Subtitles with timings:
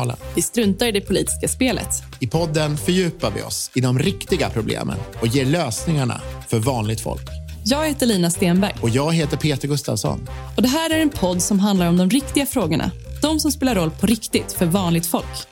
[0.00, 0.16] Folkkanalen.
[0.34, 1.88] Vi struntar i det politiska spelet.
[2.20, 7.28] I podden fördjupar vi oss i de riktiga problemen och ger lösningarna för vanligt folk.
[7.64, 8.74] Jag heter Lina Stenberg.
[8.82, 10.28] Och jag heter Peter Gustafsson.
[10.56, 12.90] Och Det här är en podd som handlar om de riktiga frågorna.
[13.22, 15.46] De som spelar roll på riktigt för vanligt folk.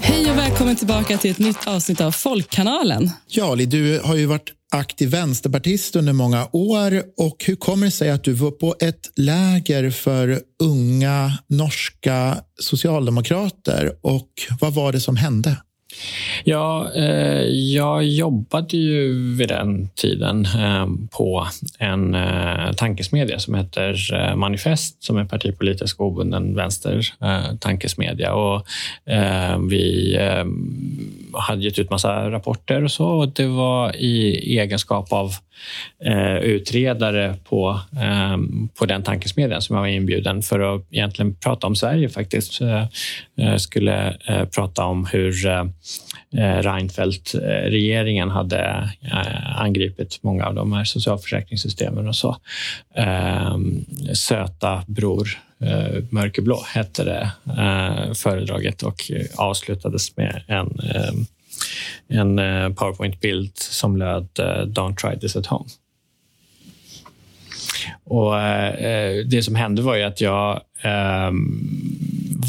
[0.00, 3.10] Hej och välkommen tillbaka till ett nytt avsnitt av Folkkanalen.
[3.28, 7.02] Ja, Li, du har ju varit aktiv vänsterpartist under många år.
[7.16, 13.92] Och Hur kommer det sig att du var på ett läger för unga norska socialdemokrater?
[14.00, 14.28] Och
[14.60, 15.56] Vad var det som hände?
[16.44, 21.46] Ja, eh, jag jobbade ju vid den tiden eh, på
[21.78, 28.34] en eh, tankesmedja som heter eh, Manifest som är partipolitisk obunden vänster eh, tankesmedja.
[28.34, 28.66] Och,
[29.12, 30.44] eh, vi eh,
[31.38, 33.06] hade gett ut massa rapporter och så.
[33.06, 35.32] Och det var i egenskap av
[36.04, 38.36] eh, utredare på, eh,
[38.78, 42.60] på den tankesmedjan som jag var inbjuden för att egentligen prata om Sverige faktiskt.
[42.60, 45.64] Eh, skulle eh, prata om hur eh,
[46.36, 52.36] Eh, Reinfeldt-regeringen hade eh, angripit många av de här socialförsäkringssystemen och så.
[52.94, 55.28] Ehm, söta bror
[55.60, 57.30] eh, mörkerblå hette det
[58.14, 61.26] föredraget och avslutades med en ehm,
[62.08, 62.36] en
[62.74, 64.28] powerpoint-bild som löd
[64.66, 65.68] “Don't try this at home”.
[68.04, 71.30] Och eh, Det som hände var ju att jag eh,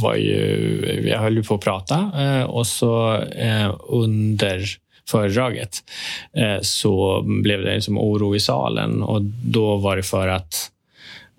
[0.02, 4.66] var ju, jag höll ju på att prata eh, och så eh, under
[5.10, 5.78] föredraget
[6.38, 10.72] eh, så blev det liksom oro i salen och då var det för att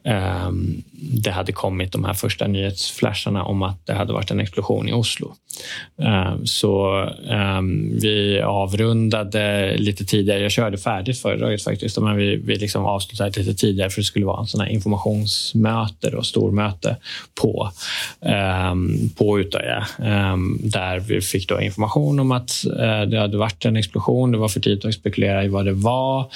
[0.04, 4.88] ehm, det hade kommit de här första nyhetsflasharna om att det hade varit en explosion
[4.88, 5.34] i Oslo.
[6.02, 10.40] Ehm, så ehm, vi avrundade lite tidigare.
[10.40, 14.26] Jag körde färdigt föredraget faktiskt, men vi, vi liksom avslutade lite tidigare för det skulle
[14.26, 16.96] vara en sån här informationsmöte och stormöte
[17.42, 17.70] på,
[18.20, 19.86] ehm, på Utöja
[20.58, 24.32] där vi fick då information om att eh, det hade varit en explosion.
[24.32, 26.26] Det var för tidigt att spekulera i vad det var,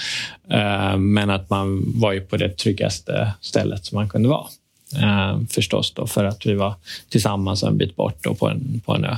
[0.96, 4.46] men att man var ju på det tryggaste stället stället som man kunde vara.
[4.96, 6.74] Eh, förstås då, för att vi var
[7.08, 9.16] tillsammans en bit bort då på, en, på en ö.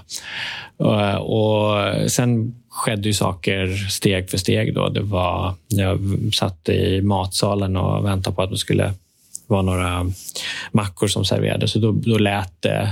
[0.76, 4.74] Och, och sen skedde ju saker steg för steg.
[4.74, 4.88] Då.
[4.88, 5.98] Det var, jag
[6.34, 8.94] satt i matsalen och väntade på att det skulle
[9.46, 10.06] vara några
[10.72, 11.72] mackor som serverades.
[11.72, 12.90] Så då, då lät det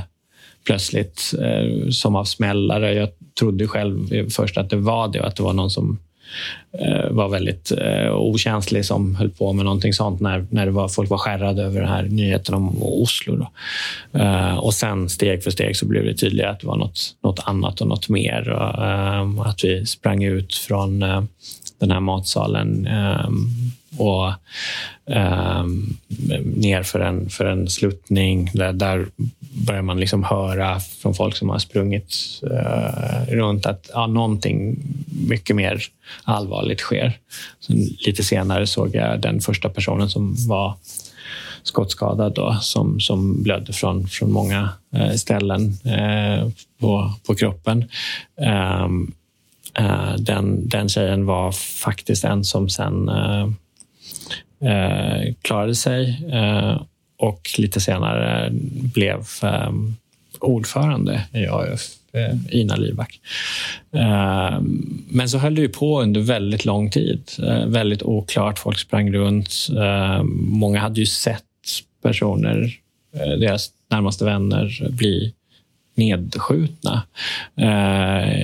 [0.64, 2.94] plötsligt eh, som av smällare.
[2.94, 3.08] Jag
[3.38, 5.98] trodde själv först att det var det och att det var någon som
[6.78, 10.88] Eh, var väldigt eh, okänslig som höll på med någonting sånt när, när det var,
[10.88, 13.36] folk var skärrade över den här nyheten om Oslo.
[13.36, 13.50] Då.
[14.18, 17.40] Eh, och sen steg för steg så blev det tydligt att det var något, något
[17.44, 18.50] annat och något mer.
[19.44, 21.00] Att vi sprang ut från
[21.78, 22.88] den här matsalen
[23.98, 24.32] och
[26.44, 28.50] ner för en, för en sluttning.
[28.54, 29.06] Där, där
[29.66, 34.78] börjar man liksom höra från folk som har sprungit eh, runt att ja, någonting
[35.28, 35.82] mycket mer
[36.25, 37.19] allvarligt sker.
[37.60, 37.76] Sen,
[38.06, 40.75] lite senare såg jag den första personen som var
[41.62, 46.49] skottskadad då, som, som blödde från, från många eh, ställen eh,
[46.81, 47.84] på, på kroppen.
[48.84, 49.15] Um,
[49.81, 53.47] uh, den, den tjejen var faktiskt en som sen uh,
[54.65, 56.26] uh, klarade sig
[57.20, 58.48] och lite senare
[58.94, 59.97] blev ehm,
[60.38, 61.82] ordförande i AUF,
[62.12, 63.20] eh, Ina Lyback.
[63.92, 67.22] Ehm, men så höll det ju på under väldigt lång tid.
[67.42, 68.58] Eh, väldigt oklart.
[68.58, 69.69] Folk sprang runt.
[69.81, 71.44] Ehm, många hade ju sett
[72.03, 72.75] personer,
[73.14, 75.34] eh, deras närmaste vänner, bli
[75.97, 77.02] nedskjutna.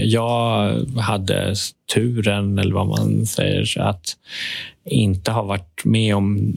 [0.03, 1.55] Jag hade
[1.95, 4.17] turen, eller vad man säger, att
[4.87, 6.57] inte har varit med om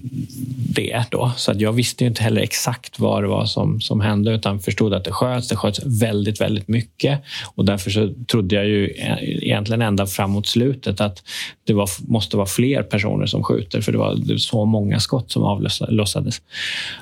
[0.75, 1.03] det.
[1.09, 1.31] Då.
[1.37, 4.93] Så att jag visste inte heller exakt vad det var som, som hände utan förstod
[4.93, 5.47] att det sköts.
[5.47, 7.21] Det sköts väldigt, väldigt mycket
[7.55, 8.93] och därför så trodde jag ju
[9.41, 11.23] egentligen ända framåt slutet att
[11.63, 14.99] det var, måste vara fler personer som skjuter för det var, det var så många
[14.99, 16.41] skott som avlossades.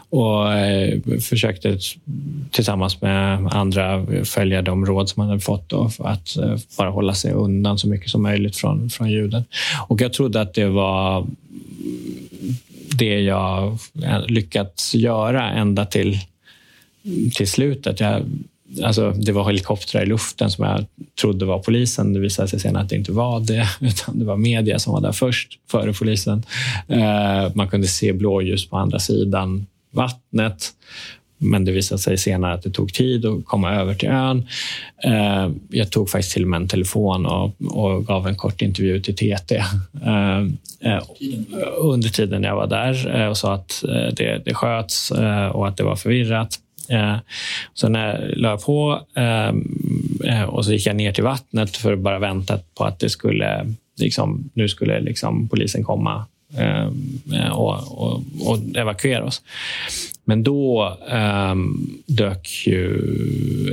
[0.09, 1.77] Och eh, försökte
[2.51, 7.13] tillsammans med andra följa de råd som man hade fått då, att eh, bara hålla
[7.13, 9.43] sig undan så mycket som möjligt från, från ljuden.
[9.87, 11.16] Och jag trodde att det var
[12.97, 13.77] det jag
[14.27, 16.17] lyckats göra ända till,
[17.35, 17.99] till slutet.
[17.99, 18.23] Jag,
[18.83, 20.85] alltså, det var helikoptrar i luften som jag
[21.21, 22.13] trodde var polisen.
[22.13, 25.01] Det visade sig senare att det inte var det, utan det var media som var
[25.01, 26.43] där först, före polisen.
[26.87, 30.73] Eh, man kunde se blåljus på andra sidan vattnet
[31.37, 34.47] men det visade sig senare att det tog tid att komma över till ön.
[35.03, 39.01] Eh, jag tog faktiskt till och med en telefon och, och gav en kort intervju
[39.01, 39.55] till TT
[40.05, 40.39] eh,
[40.81, 41.03] eh,
[41.77, 45.11] under tiden jag var där och sa att det, det sköts
[45.51, 46.59] och att det var förvirrat.
[47.73, 49.01] Så när jag la på
[50.47, 53.73] och så gick jag ner till vattnet för att bara vänta på att det skulle,
[53.99, 56.25] liksom, nu skulle liksom polisen komma
[56.55, 57.19] Ehm,
[57.51, 59.41] och, och, och evakuera oss.
[60.25, 62.99] Men då ehm, dök ju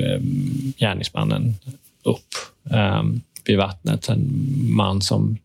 [0.04, 1.54] ehm, gärningsmannen
[2.02, 2.34] upp
[3.44, 4.08] vid vattnet.
[4.08, 5.38] En man som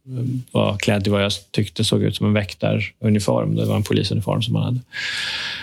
[0.51, 3.55] var klädd i vad jag tyckte såg ut som en väktaruniform.
[3.55, 4.79] Det var en polisuniform som han hade.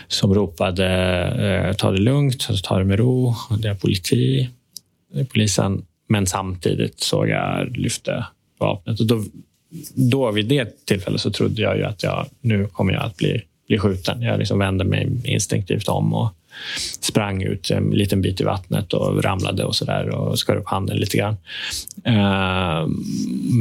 [0.08, 0.86] Som ropade
[1.68, 4.50] eh, ta det lugnt, ta det med ro, det är politi.
[5.12, 5.84] Det är polisen.
[6.08, 8.26] Men samtidigt såg jag lyfte
[8.58, 9.00] vapnet.
[9.00, 9.24] Och då,
[9.94, 13.42] då vid det tillfället så trodde jag ju att jag, nu kommer jag att bli
[13.66, 14.22] bli skjuten.
[14.22, 16.32] Jag liksom vände mig instinktivt om och
[17.00, 20.68] sprang ut en liten bit i vattnet och ramlade och så där och skar upp
[20.68, 21.36] handen lite grann.
[22.04, 22.86] Eh,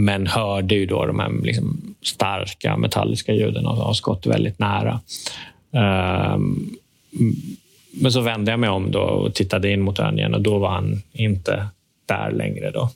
[0.05, 4.99] men hörde ju då de här liksom starka metalliska ljuden av skott väldigt nära.
[5.71, 6.37] Eh,
[7.91, 10.57] men så vände jag mig om då och tittade in mot ön igen och då
[10.57, 11.67] var han inte
[12.05, 12.71] där längre.
[12.71, 12.89] Då.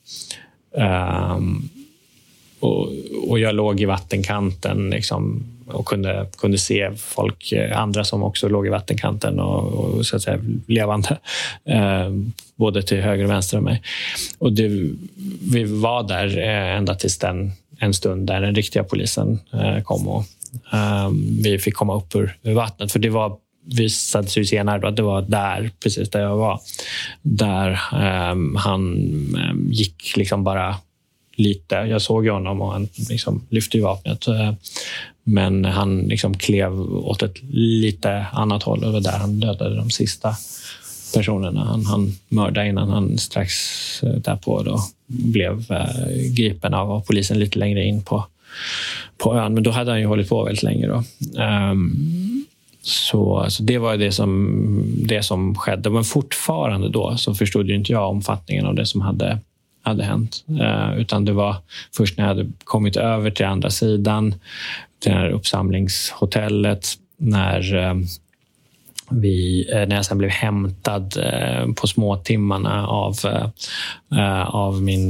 [0.77, 1.37] Eh,
[2.59, 2.89] och,
[3.27, 8.49] och jag låg i vattenkanten liksom, och kunde, kunde se folk, eh, andra som också
[8.49, 11.17] låg i vattenkanten och, och så att säga levande.
[11.65, 12.09] Eh,
[12.55, 13.81] både till höger och vänster om mig.
[14.37, 14.67] Och det,
[15.51, 20.07] vi var där eh, ända tills den, en stund där den riktiga polisen eh, kom
[20.07, 20.23] och
[20.73, 21.09] eh,
[21.41, 22.91] vi fick komma upp ur, ur vattnet.
[22.91, 23.37] För det var
[23.75, 26.59] visade sig senare att det var där, precis där jag var,
[27.21, 28.95] där eh, han
[29.35, 30.75] eh, gick liksom bara
[31.39, 31.75] lite.
[31.75, 34.27] Jag såg honom och han liksom lyfte vapnet.
[34.27, 34.53] Eh,
[35.23, 38.81] men han liksom klev åt ett lite annat håll.
[38.81, 40.35] Det var där han dödade de sista
[41.13, 41.63] personerna.
[41.63, 43.53] Han, han mördade innan han strax
[44.03, 48.25] eh, därpå då blev eh, gripen av polisen lite längre in på,
[49.17, 49.53] på ön.
[49.53, 50.87] Men då hade han ju hållit på väldigt länge.
[50.87, 51.03] Då.
[51.43, 52.45] Um,
[52.81, 54.63] så, så det var det som,
[54.97, 55.89] det som skedde.
[55.89, 59.39] Men fortfarande då så förstod ju inte jag omfattningen av det som hade
[59.89, 60.45] hade hänt.
[60.61, 61.55] Eh, utan det var
[61.97, 64.35] först när jag hade kommit över till andra sidan,
[65.03, 66.87] det här uppsamlingshotellet,
[67.17, 67.95] när eh,
[69.09, 71.17] vi, eh, när jag sen blev hämtad
[71.75, 73.15] på småtimmarna av,
[74.45, 75.09] av min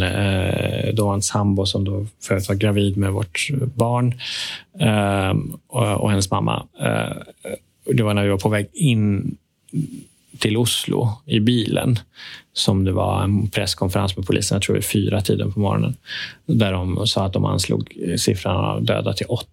[0.93, 4.13] dåvarande sambo som då förut var gravid med vårt barn
[5.67, 6.65] och hennes mamma.
[7.93, 9.37] det var när vi var på väg in
[10.39, 11.99] till Oslo i bilen
[12.53, 15.95] som det var en presskonferens med polisen, jag tror det fyra tiden på morgonen,
[16.45, 19.47] där de sa att de anslog siffran av döda till 80.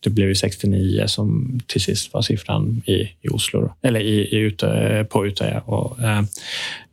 [0.00, 4.36] Det blev ju 69 som till sist var siffran i, i Oslo, eller i, i
[4.36, 6.22] ute, på Utøya och, eh,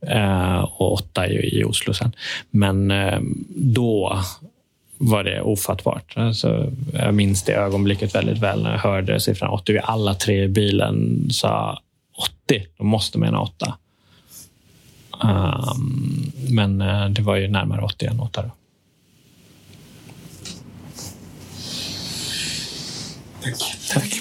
[0.00, 2.12] eh, och åtta i, i Oslo sen.
[2.50, 3.20] Men eh,
[3.56, 4.18] då
[4.98, 6.12] var det ofattbart.
[6.16, 9.72] Alltså, jag minns det ögonblicket väldigt väl när jag hörde siffran 80.
[9.72, 11.82] Vi alla tre i bilen sa
[12.18, 12.66] 80.
[12.78, 13.74] De måste mena 8.
[15.22, 18.42] Um, men uh, det var ju närmare 80 än 8.
[18.42, 18.50] Då.
[23.42, 23.88] Tack.
[23.92, 24.20] Tack.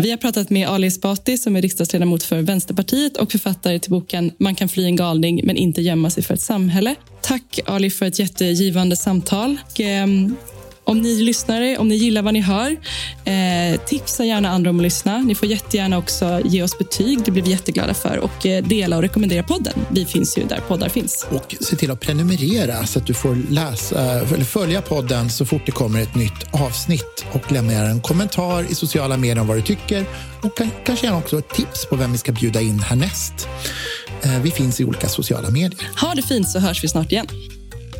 [0.00, 4.32] Vi har pratat med Ali Esbati som är riksdagsledamot för Vänsterpartiet och författare till boken
[4.38, 6.94] Man kan fly en galning men inte gömma sig för ett samhälle.
[7.20, 9.56] Tack Ali för ett jättegivande samtal.
[10.88, 12.76] Om ni lyssnare, om ni gillar vad ni hör,
[13.24, 15.18] eh, tipsa gärna andra om att lyssna.
[15.18, 17.24] Ni får jättegärna också ge oss betyg.
[17.24, 18.18] Det blir vi jätteglada för.
[18.18, 19.72] Och eh, dela och rekommendera podden.
[19.90, 21.26] Vi finns ju där poddar finns.
[21.30, 25.62] Och se till att prenumerera så att du får läsa, eller följa podden så fort
[25.66, 27.24] det kommer ett nytt avsnitt.
[27.32, 30.04] Och lämna en kommentar i sociala medier om vad du tycker.
[30.42, 33.48] Och kanske gärna också ett tips på vem vi ska bjuda in härnäst.
[34.22, 35.88] Eh, vi finns i olika sociala medier.
[36.00, 37.26] Ha det fint så hörs vi snart igen.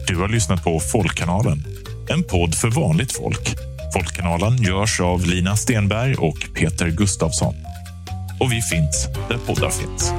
[0.07, 1.65] Du har lyssnat på Folkkanalen
[2.11, 3.55] en podd för vanligt folk.
[3.93, 7.55] Folkkanalen görs av Lina Stenberg och Peter Gustavsson.
[8.41, 10.13] Och vi finns där poddar finns.